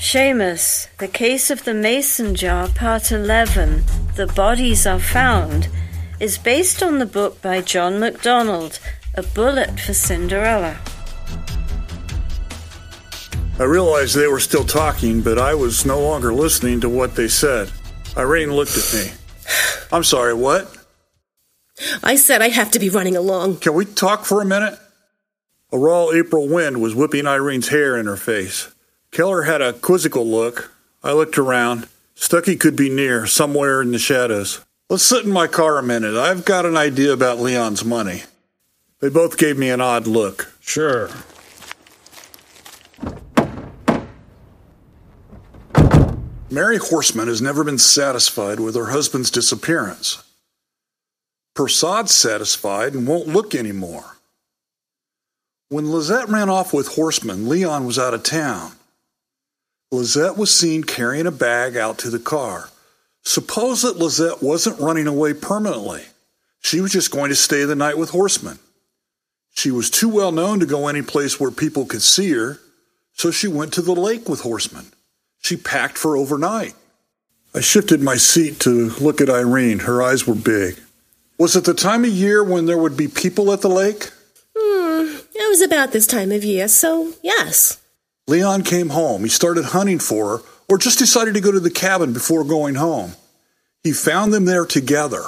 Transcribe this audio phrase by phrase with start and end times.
[0.00, 3.84] Seamus, The Case of the Mason Jar, Part 11,
[4.16, 5.68] The Bodies Are Found,
[6.18, 8.80] is based on the book by John MacDonald,
[9.14, 10.78] A Bullet for Cinderella.
[13.58, 17.28] I realized they were still talking, but I was no longer listening to what they
[17.28, 17.70] said.
[18.16, 19.12] Irene looked at me.
[19.92, 20.78] I'm sorry, what?
[22.02, 23.58] I said I have to be running along.
[23.58, 24.78] Can we talk for a minute?
[25.70, 28.74] A raw April wind was whipping Irene's hair in her face.
[29.10, 30.72] Keller had a quizzical look.
[31.02, 31.88] I looked around.
[32.14, 34.64] Stucky could be near, somewhere in the shadows.
[34.88, 36.16] Let's sit in my car a minute.
[36.16, 38.22] I've got an idea about Leon's money.
[39.00, 40.52] They both gave me an odd look.
[40.60, 41.10] Sure.
[46.50, 50.22] Mary Horseman has never been satisfied with her husband's disappearance.
[51.54, 54.16] Persaud's satisfied and won't look anymore.
[55.68, 58.72] When Lizette ran off with Horseman, Leon was out of town.
[59.92, 62.70] Lizette was seen carrying a bag out to the car.
[63.22, 66.04] Suppose that Lizette wasn't running away permanently.
[66.60, 68.58] She was just going to stay the night with Horseman.
[69.52, 72.60] She was too well known to go any place where people could see her,
[73.12, 74.86] so she went to the lake with Horseman.
[75.42, 76.74] She packed for overnight.
[77.54, 79.80] I shifted my seat to look at Irene.
[79.80, 80.78] Her eyes were big.
[81.36, 84.10] Was it the time of year when there would be people at the lake?
[84.56, 87.79] Hmm, it was about this time of year, so yes.
[88.30, 89.24] Leon came home.
[89.24, 92.76] He started hunting for her, or just decided to go to the cabin before going
[92.76, 93.14] home.
[93.82, 95.24] He found them there together.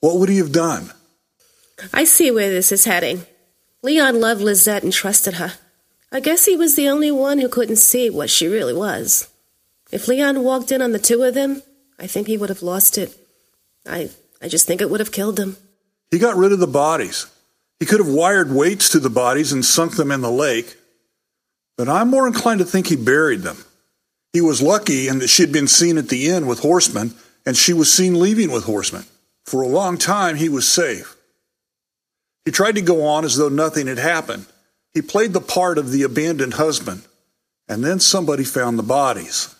[0.00, 0.90] What would he have done?
[1.92, 3.26] I see where this is heading.
[3.82, 5.52] Leon loved Lizette and trusted her.
[6.10, 9.28] I guess he was the only one who couldn't see what she really was.
[9.92, 11.62] If Leon walked in on the two of them,
[11.98, 13.14] I think he would have lost it.
[13.86, 14.08] I
[14.40, 15.58] I just think it would have killed him.
[16.10, 17.26] He got rid of the bodies.
[17.80, 20.76] He could have wired weights to the bodies and sunk them in the lake
[21.76, 23.58] but I'm more inclined to think he buried them.
[24.32, 27.14] He was lucky in that she'd been seen at the inn with Horseman,
[27.46, 29.04] and she was seen leaving with Horseman.
[29.44, 31.16] For a long time, he was safe.
[32.44, 34.46] He tried to go on as though nothing had happened.
[34.92, 37.02] He played the part of the abandoned husband,
[37.68, 39.54] and then somebody found the bodies.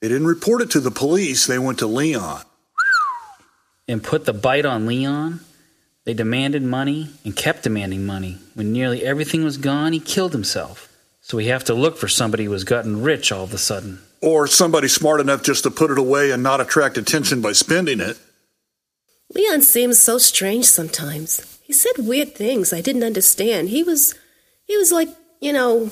[0.00, 2.42] They didn't report it to the police, they went to Leon.
[3.86, 5.40] And put the bite on Leon?
[6.04, 8.38] They demanded money and kept demanding money.
[8.54, 10.87] When nearly everything was gone, he killed himself.
[11.28, 13.98] So we have to look for somebody who has gotten rich all of a sudden.
[14.22, 18.00] Or somebody smart enough just to put it away and not attract attention by spending
[18.00, 18.18] it.
[19.34, 21.58] Leon seems so strange sometimes.
[21.62, 23.68] He said weird things I didn't understand.
[23.68, 24.14] He was
[24.64, 25.90] he was like, you know,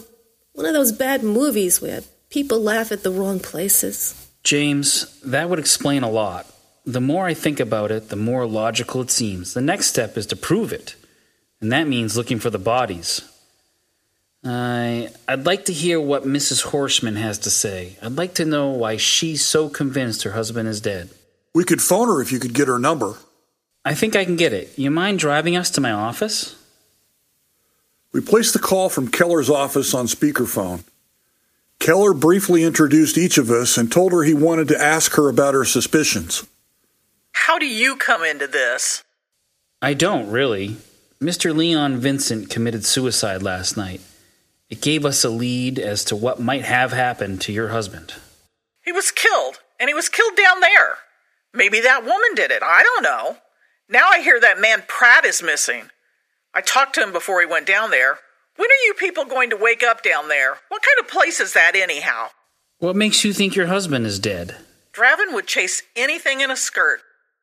[0.55, 4.31] one of those bad movies where people laugh at the wrong places.
[4.43, 6.47] James, that would explain a lot.
[6.87, 9.53] The more I think about it, the more logical it seems.
[9.53, 10.95] The next step is to prove it.
[11.61, 13.21] And that means looking for the bodies.
[14.47, 16.62] I, I'd like to hear what Mrs.
[16.62, 17.97] Horseman has to say.
[18.01, 21.11] I'd like to know why she's so convinced her husband is dead.
[21.55, 23.15] We could phone her if you could get her number.
[23.84, 24.79] I think I can get it.
[24.79, 26.55] You mind driving us to my office?
[28.12, 30.84] We placed the call from Keller's office on speakerphone.
[31.78, 35.55] Keller briefly introduced each of us and told her he wanted to ask her about
[35.55, 36.47] her suspicions.
[37.33, 39.03] How do you come into this?
[39.83, 40.77] I don't, really.
[41.21, 41.55] Mr.
[41.55, 44.01] Leon Vincent committed suicide last night.
[44.69, 48.15] It gave us a lead as to what might have happened to your husband.
[48.84, 50.99] He was killed, and he was killed down there.
[51.54, 52.62] Maybe that woman did it.
[52.62, 53.38] I don't know.
[53.88, 55.91] Now I hear that man Pratt is missing.
[56.53, 58.19] I talked to him before he went down there.
[58.56, 60.59] When are you people going to wake up down there?
[60.69, 62.28] What kind of place is that, anyhow?
[62.78, 64.56] What makes you think your husband is dead?
[64.93, 67.00] Draven would chase anything in a skirt.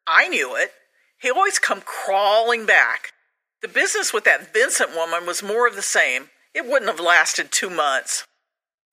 [0.07, 0.71] I knew it.
[1.21, 3.13] He always come crawling back.
[3.61, 6.29] The business with that Vincent woman was more of the same.
[6.53, 8.25] It wouldn't have lasted two months.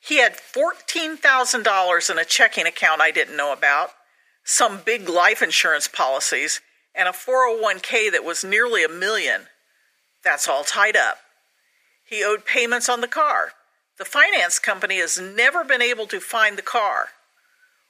[0.01, 3.91] He had $14,000 in a checking account I didn't know about,
[4.45, 6.61] some big life insurance policies,
[6.95, 9.43] and a 401k that was nearly a million.
[10.25, 11.19] That's all tied up.
[12.05, 13.53] He owed payments on the car.
[13.99, 17.09] The finance company has never been able to find the car.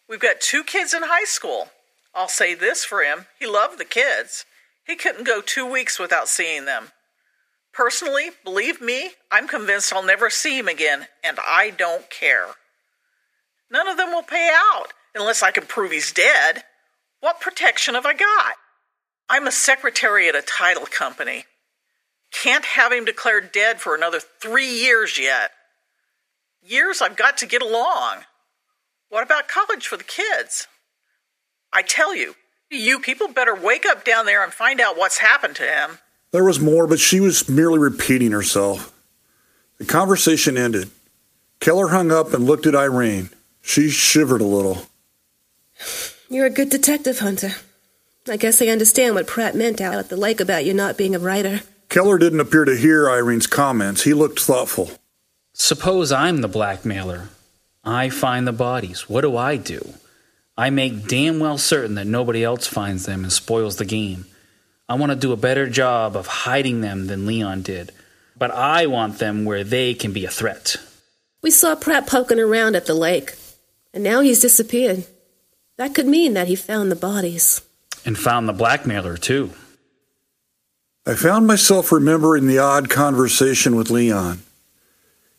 [0.08, 1.70] We've got two kids in high school.
[2.14, 4.44] I'll say this for him he loved the kids.
[4.84, 6.88] He couldn't go two weeks without seeing them.
[7.72, 12.48] Personally, believe me, I'm convinced I'll never see him again, and I don't care.
[13.70, 16.64] None of them will pay out unless I can prove he's dead.
[17.20, 18.54] What protection have I got?
[19.28, 21.44] I'm a secretary at a title company.
[22.32, 25.52] Can't have him declared dead for another three years yet.
[26.62, 28.24] Years I've got to get along.
[29.08, 30.66] What about college for the kids?
[31.72, 32.34] I tell you,
[32.70, 35.98] you people better wake up down there and find out what's happened to him.
[36.32, 38.92] There was more, but she was merely repeating herself.
[39.78, 40.90] The conversation ended.
[41.58, 43.30] Keller hung up and looked at Irene.
[43.60, 44.86] She shivered a little.
[46.28, 47.52] You're a good detective, Hunter.
[48.28, 51.14] I guess I understand what Pratt meant out at the lake about you not being
[51.14, 51.62] a writer.
[51.88, 54.04] Keller didn't appear to hear Irene's comments.
[54.04, 54.90] He looked thoughtful.
[55.52, 57.28] Suppose I'm the blackmailer.
[57.82, 59.08] I find the bodies.
[59.08, 59.94] What do I do?
[60.56, 64.26] I make damn well certain that nobody else finds them and spoils the game.
[64.90, 67.92] I want to do a better job of hiding them than Leon did,
[68.36, 70.78] but I want them where they can be a threat.
[71.42, 73.36] We saw Pratt poking around at the lake,
[73.94, 75.06] and now he's disappeared.
[75.78, 77.60] That could mean that he found the bodies.
[78.04, 79.52] And found the blackmailer, too.
[81.06, 84.42] I found myself remembering the odd conversation with Leon.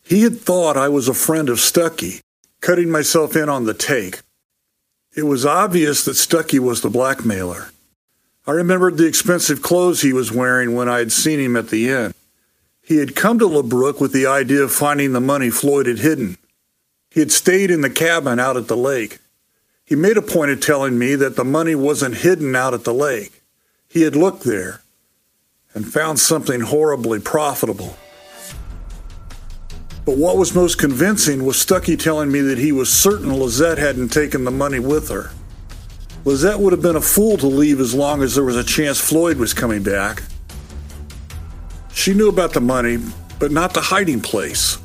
[0.02, 2.22] He had thought I was a friend of Stucky,
[2.62, 4.22] cutting myself in on the take.
[5.14, 7.68] It was obvious that Stucky was the blackmailer.
[8.48, 11.90] I remembered the expensive clothes he was wearing when I had seen him at the
[11.90, 12.14] inn.
[12.82, 16.38] He had come to LeBrook with the idea of finding the money Floyd had hidden.
[17.12, 19.20] He had stayed in the cabin out at the lake.
[19.86, 22.94] He made a point of telling me that the money wasn't hidden out at the
[22.94, 23.44] lake.
[23.88, 24.82] He had looked there
[25.74, 27.96] and found something horribly profitable.
[30.04, 34.10] But what was most convincing was Stucky telling me that he was certain Lizette hadn't
[34.10, 35.32] taken the money with her.
[36.24, 39.00] Lizette would have been a fool to leave as long as there was a chance
[39.00, 40.22] Floyd was coming back.
[41.94, 43.00] She knew about the money,
[43.40, 44.78] but not the hiding place.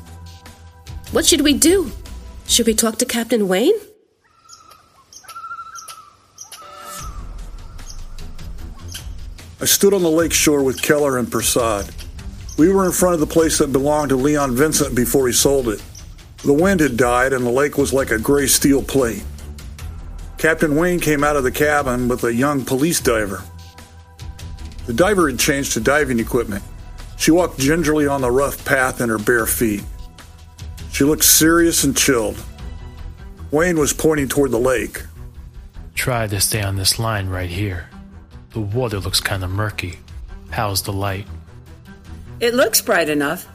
[1.11, 1.91] What should we do?
[2.47, 3.73] Should we talk to Captain Wayne?
[9.59, 11.89] I stood on the lake shore with Keller and Prasad.
[12.57, 15.67] We were in front of the place that belonged to Leon Vincent before he sold
[15.67, 15.83] it.
[16.43, 19.23] The wind had died and the lake was like a gray steel plate.
[20.37, 23.43] Captain Wayne came out of the cabin with a young police diver.
[24.85, 26.63] The diver had changed to diving equipment.
[27.17, 29.83] She walked gingerly on the rough path in her bare feet.
[30.91, 32.41] She looked serious and chilled.
[33.49, 35.03] Wayne was pointing toward the lake.
[35.95, 37.89] Try to stay on this line right here.
[38.51, 39.99] The water looks kind of murky.
[40.51, 41.25] How's the light?
[42.39, 43.47] It looks bright enough.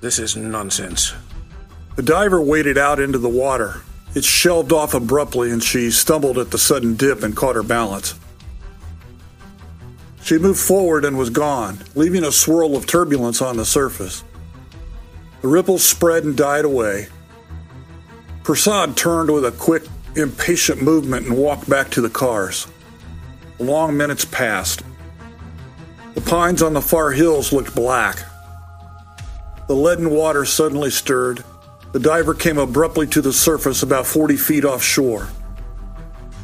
[0.00, 1.12] This is nonsense.
[1.96, 3.82] The diver waded out into the water.
[4.16, 8.14] It shelved off abruptly and she stumbled at the sudden dip and caught her balance.
[10.22, 14.24] She moved forward and was gone, leaving a swirl of turbulence on the surface.
[15.42, 17.08] The ripples spread and died away.
[18.42, 19.82] Prasad turned with a quick,
[20.14, 22.66] impatient movement and walked back to the cars.
[23.58, 24.82] Long minutes passed.
[26.14, 28.24] The pines on the far hills looked black.
[29.68, 31.44] The leaden water suddenly stirred.
[31.92, 35.28] The diver came abruptly to the surface about 40 feet offshore.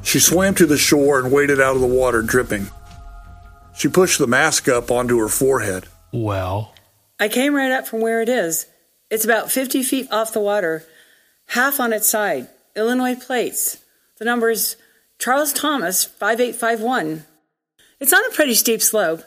[0.03, 2.69] She swam to the shore and waded out of the water, dripping.
[3.77, 5.87] She pushed the mask up onto her forehead.
[6.13, 6.75] Well,
[7.19, 8.67] I came right up from where it is.
[9.11, 10.85] It's about 50 feet off the water,
[11.47, 12.49] half on its side.
[12.75, 13.79] Illinois plates.
[14.19, 14.77] The number's
[15.19, 17.25] Charles Thomas 5851.
[18.01, 19.23] It's on a pretty steep slope.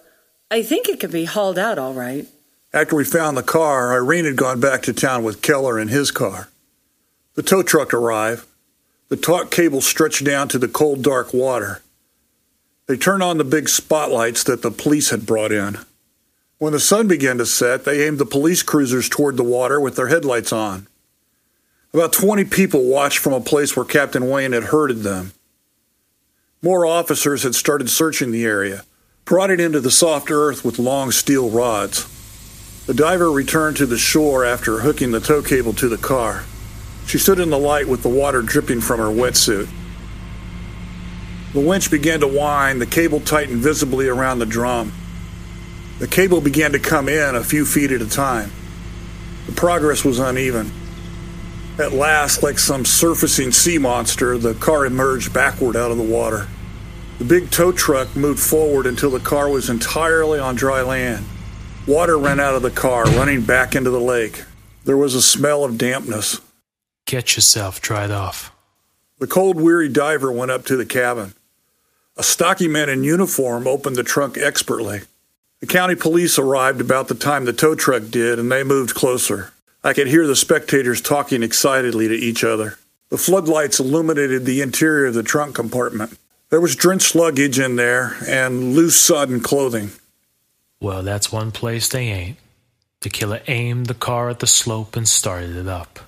[0.51, 2.27] I think it could be hauled out all right.
[2.75, 6.12] After we found the car, Irene had gone back to town with Keller in his
[6.12, 6.50] car.
[7.36, 8.45] The tow truck arrived.
[9.07, 11.81] The taut cable stretched down to the cold, dark water.
[12.88, 15.77] They turned on the big spotlights that the police had brought in.
[16.57, 19.95] When the sun began to set, they aimed the police cruisers toward the water with
[19.95, 20.88] their headlights on.
[21.94, 25.31] About 20 people watched from a place where Captain Wayne had herded them.
[26.61, 28.83] More officers had started searching the area
[29.31, 32.15] it into the soft earth with long steel rods.
[32.85, 36.44] The diver returned to the shore after hooking the tow cable to the car.
[37.07, 39.68] She stood in the light with the water dripping from her wetsuit.
[41.54, 44.94] The winch began to whine, the cable tightened visibly around the drum.
[45.97, 48.51] The cable began to come in a few feet at a time.
[49.47, 50.71] The progress was uneven.
[51.80, 56.47] At last, like some surfacing sea monster, the car emerged backward out of the water.
[57.18, 61.25] The big tow truck moved forward until the car was entirely on dry land.
[61.87, 64.44] Water ran out of the car, running back into the lake.
[64.85, 66.42] There was a smell of dampness.
[67.06, 68.51] Get yourself dried off.
[69.19, 71.35] The cold, weary diver went up to the cabin.
[72.18, 75.01] A stocky man in uniform opened the trunk expertly.
[75.59, 79.54] The county police arrived about the time the tow truck did, and they moved closer.
[79.83, 82.80] I could hear the spectators talking excitedly to each other.
[83.09, 86.18] The floodlights illuminated the interior of the trunk compartment.
[86.49, 89.92] There was drenched luggage in there and loose, sodden clothing.
[90.79, 92.37] Well, that's one place they ain't.
[93.01, 95.99] The killer aimed the car at the slope and started it up.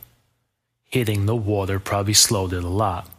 [0.83, 3.09] Hitting the water probably slowed it a lot,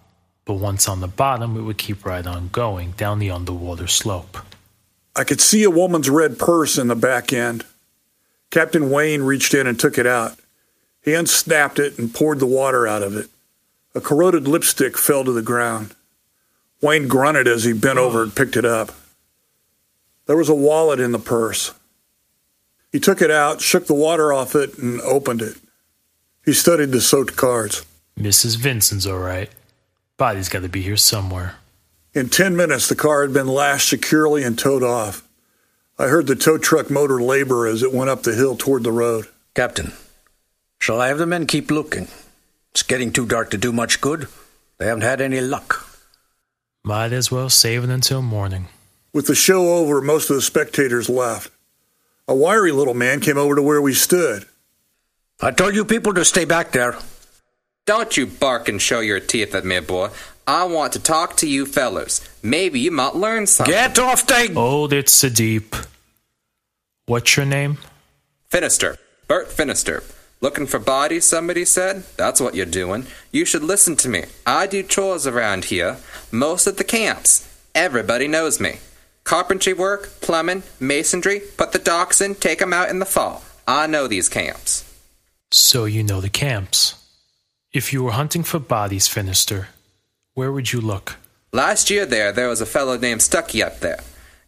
[0.45, 4.39] but once on the bottom, it would keep right on going down the underwater slope.
[5.15, 7.65] I could see a woman's red purse in the back end.
[8.51, 10.39] Captain Wayne reached in and took it out.
[11.03, 13.29] He unsnapped it and poured the water out of it.
[13.95, 15.95] A corroded lipstick fell to the ground.
[16.81, 18.93] Wayne grunted as he bent over and picked it up.
[20.29, 21.73] There was a wallet in the purse.
[22.93, 25.57] He took it out, shook the water off it, and opened it.
[26.45, 27.85] He studied the soaked cards.
[28.21, 28.57] Mrs.
[28.59, 29.49] Vincent's all right.
[30.19, 31.57] Body's got to be here somewhere.
[32.13, 35.27] In ten minutes, the car had been lashed securely and towed off.
[35.99, 38.93] I heard the tow truck motor labor as it went up the hill toward the
[38.93, 39.29] road.
[39.55, 39.93] Captain,
[40.79, 42.07] shall I have the men keep looking?
[42.73, 44.29] It's getting too dark to do much good.
[44.77, 45.89] They haven't had any luck.
[46.85, 48.69] Might as well save it until morning.
[49.13, 51.51] With the show over, most of the spectators left.
[52.27, 54.45] A wiry little man came over to where we stood.
[55.41, 56.99] I told you people to stay back there.
[57.87, 60.11] Don't you bark and show your teeth at me, boy.
[60.47, 62.27] I want to talk to you fellers.
[62.43, 63.73] Maybe you might learn something.
[63.73, 64.53] Get off the.
[64.53, 65.87] Hold it, Sadeep.
[67.07, 67.79] What's your name?
[68.51, 68.99] Finister.
[69.27, 70.03] Bert Finister.
[70.41, 72.05] Looking for bodies, somebody said?
[72.17, 73.07] That's what you're doing.
[73.33, 74.25] You should listen to me.
[74.47, 75.97] I do chores around here,
[76.31, 77.49] most at the camps.
[77.75, 78.79] Everybody knows me.
[79.29, 83.45] Carpentry work, plumbing, masonry, put the docks in, take 'em out in the fall.
[83.67, 84.85] I know these camps.
[85.51, 86.95] So you know the camps.
[87.71, 89.67] If you were hunting for bodies, Finister,
[90.33, 91.17] where would you look?
[91.53, 94.01] Last year there, there was a fellow named Stucky up there.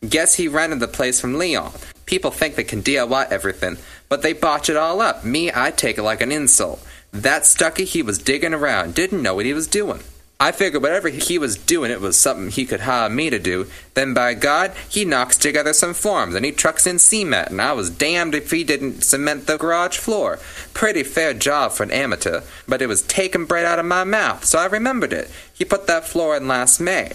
[0.08, 1.72] Guess he rented the place from Leon.
[2.06, 3.76] People think they can DIY everything,
[4.08, 5.22] but they botch it all up.
[5.24, 6.80] Me, I take it like an insult.
[7.12, 10.00] That Stucky, he was digging around, didn't know what he was doing.
[10.42, 13.66] I figured whatever he was doing, it was something he could hire me to do.
[13.92, 17.74] Then, by God, he knocks together some forms and he trucks in cement, and I
[17.74, 20.38] was damned if he didn't cement the garage floor.
[20.72, 24.46] Pretty fair job for an amateur, but it was taken bread out of my mouth,
[24.46, 25.30] so I remembered it.
[25.52, 27.12] He put that floor in last May.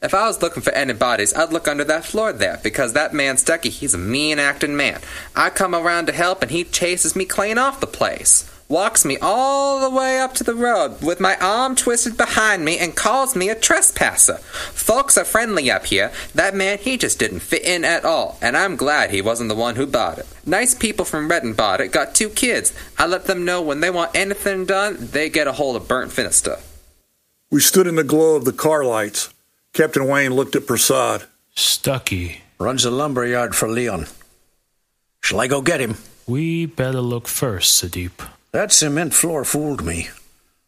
[0.00, 3.12] If I was looking for any bodies, I'd look under that floor there, because that
[3.12, 5.00] man Stucky, he's a mean acting man.
[5.34, 8.48] I come around to help, and he chases me clean off the place.
[8.70, 12.76] Walks me all the way up to the road with my arm twisted behind me
[12.78, 14.36] and calls me a trespasser.
[14.74, 16.12] Folks are friendly up here.
[16.34, 19.54] That man, he just didn't fit in at all, and I'm glad he wasn't the
[19.54, 20.26] one who bought it.
[20.44, 22.74] Nice people from Redden bought it, got two kids.
[22.98, 26.10] I let them know when they want anything done, they get a hold of Bert
[26.10, 26.60] Finister.
[27.50, 29.32] We stood in the glow of the car lights.
[29.72, 31.24] Captain Wayne looked at Prasad.
[31.54, 32.42] Stucky.
[32.58, 34.08] Runs a lumber yard for Leon.
[35.22, 35.96] Shall I go get him?
[36.26, 38.28] We better look first, Sadeep.
[38.58, 40.08] That cement floor fooled me.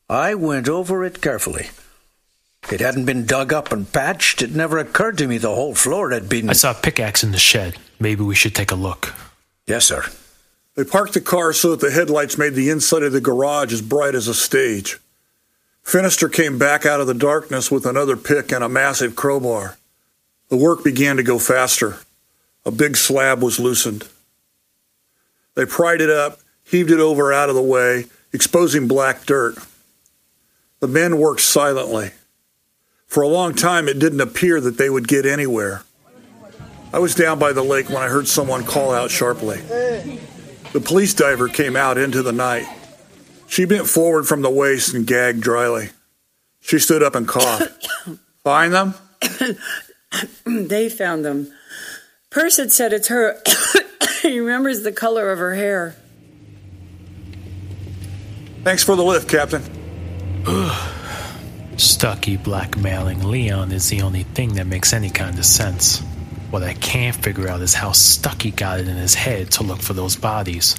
[0.09, 1.71] I went over it carefully.
[2.71, 4.43] It hadn't been dug up and patched.
[4.43, 6.49] It never occurred to me the whole floor had been.
[6.49, 7.79] I saw a pickaxe in the shed.
[7.99, 9.13] Maybe we should take a look.
[9.67, 10.05] Yes, sir.
[10.77, 13.83] They parked the car so that the headlights made the inside of the garage as
[13.83, 14.99] bright as a stage.
[15.85, 19.79] Finister came back out of the darkness with another pick and a massive crowbar.
[20.49, 21.97] The work began to go faster.
[22.65, 24.07] A big slab was loosened.
[25.57, 26.39] They pried it up,
[26.71, 29.57] heaved it over out of the way, exposing black dirt.
[30.79, 32.13] The men worked silently.
[33.07, 35.83] For a long time, it didn't appear that they would get anywhere.
[36.93, 39.59] I was down by the lake when I heard someone call out sharply.
[39.59, 42.67] The police diver came out into the night.
[43.49, 45.91] She bent forward from the waist and gagged dryly.
[46.61, 47.89] She stood up and coughed.
[48.45, 48.95] Find them?
[50.47, 51.53] they found them.
[52.31, 53.43] Purse had said it's her.
[54.23, 55.97] he remembers the color of her hair.
[58.63, 59.63] Thanks for the lift, Captain.
[61.79, 66.01] Stucky blackmailing Leon is the only thing that makes any kind of sense.
[66.51, 69.81] What I can't figure out is how Stucky got it in his head to look
[69.81, 70.77] for those bodies.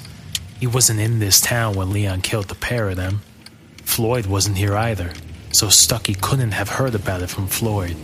[0.60, 3.22] He wasn't in this town when Leon killed the pair of them.
[3.78, 5.12] Floyd wasn't here either,
[5.52, 7.96] so Stucky couldn't have heard about it from Floyd.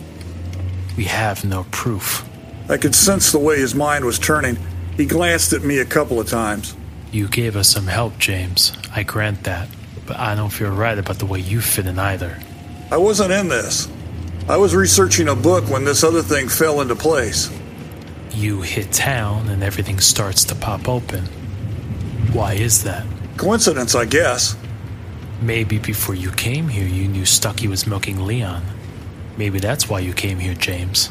[0.96, 2.28] We have no proof.
[2.68, 4.58] I could sense the way his mind was turning.
[4.96, 6.74] He glanced at me a couple of times.
[7.10, 8.72] You gave us some help, James.
[8.94, 9.68] I grant that.
[10.06, 12.38] But I don't feel right about the way you fit in either.
[12.90, 13.88] I wasn't in this.
[14.48, 17.50] I was researching a book when this other thing fell into place.
[18.32, 21.26] You hit town and everything starts to pop open.
[22.32, 23.06] Why is that?
[23.36, 24.56] Coincidence, I guess.
[25.42, 28.62] Maybe before you came here, you knew Stucky was milking Leon.
[29.36, 31.10] Maybe that's why you came here, James.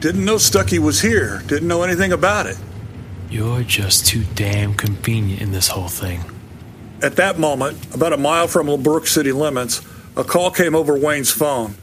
[0.00, 1.42] Didn't know Stucky was here.
[1.46, 2.58] Didn't know anything about it.
[3.34, 6.20] You're just too damn convenient in this whole thing.
[7.02, 9.82] At that moment, about a mile from LeBrook city limits,
[10.16, 11.74] a call came over Wayne's phone.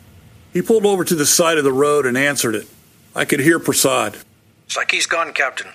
[0.54, 2.70] He pulled over to the side of the road and answered it.
[3.14, 4.16] I could hear Prasad.
[4.68, 5.68] Stucky's gone, Captain.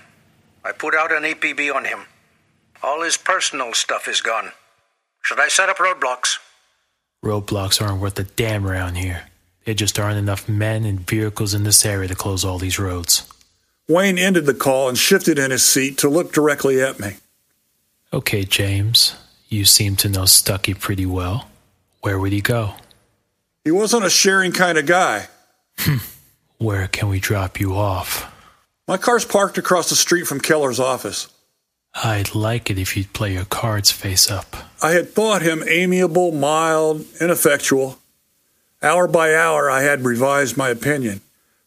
[0.65, 2.07] I put out an APB on him.
[2.83, 4.53] All his personal stuff is gone.
[5.21, 6.39] Should I set up roadblocks?
[7.23, 9.27] Roadblocks aren't worth a damn around here.
[9.67, 13.31] There just aren't enough men and vehicles in this area to close all these roads.
[13.89, 17.17] Wayne ended the call and shifted in his seat to look directly at me.
[18.13, 19.15] Okay, James.
[19.49, 21.49] You seem to know Stucky pretty well.
[22.01, 22.75] Where would he go?
[23.65, 25.29] He wasn't a sharing kind of guy.
[25.79, 25.99] Hmm.
[26.59, 28.33] Where can we drop you off?
[28.89, 31.29] My car's parked across the street from Keller's office.
[31.95, 34.57] I'd like it if you'd play your cards face up.
[34.83, 37.99] I had thought him amiable, mild, ineffectual.
[38.83, 41.23] Hour by hour, I had revised my opinion.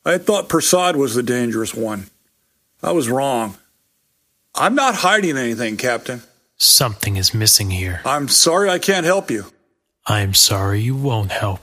[0.09, 2.07] I thought Persad was the dangerous one.
[2.81, 3.57] I was wrong.
[4.55, 6.23] I'm not hiding anything, Captain.
[6.57, 8.01] Something is missing here.
[8.05, 9.45] I'm sorry I can't help you.
[10.07, 11.61] I'm sorry you won't help.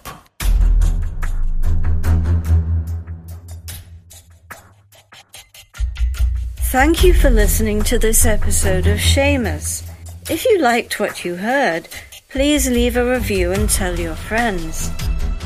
[6.70, 9.82] Thank you for listening to this episode of Seamus.
[10.30, 11.88] If you liked what you heard,
[12.28, 14.92] please leave a review and tell your friends.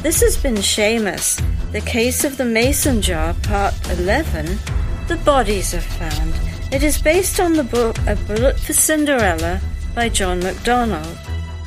[0.02, 1.40] This has been Seamus,
[1.72, 4.58] the case of the Mason jar, part 11.
[5.06, 6.34] The bodies are found.
[6.72, 9.60] It is based on the book A Bullet for Cinderella
[9.94, 11.16] by John MacDonald.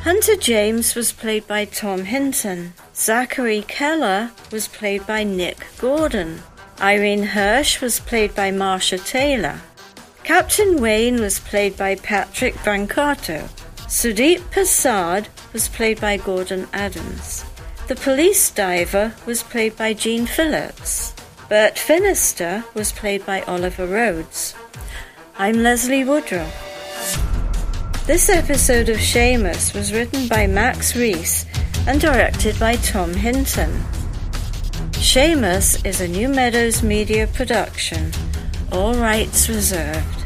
[0.01, 2.73] Hunter James was played by Tom Hinton.
[2.93, 6.41] Zachery Keller was played by Nick Gordon.
[6.81, 9.61] Irene Hirsh was played by Marsha Taylor.
[10.25, 13.47] Captain Wayne was played by Patrick Brancato.
[13.87, 17.45] Sudeep Persad was played by Gordon Adams.
[17.85, 21.13] The police diver was played by Gene Phillips.
[21.49, 24.55] Bert Finister was played by Oliver Rhodes.
[25.37, 26.49] I'm Leslie Woodrow.
[28.07, 31.45] This episode of Seamus was written by Max Reese
[31.85, 33.71] and directed by Tom Hinton.
[34.93, 38.13] Seamus is a New Meadows Media production.
[38.71, 40.22] All rights reserved.